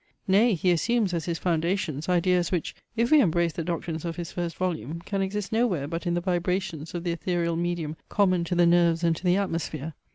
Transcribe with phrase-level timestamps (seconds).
[0.27, 4.31] Nay, he assumes, as his foundations, ideas which, if we embrace the doctrines of his
[4.31, 8.43] first volume, can exist no where but in the vibrations of the ethereal medium common
[8.45, 9.93] to the nerves and to the atmosphere.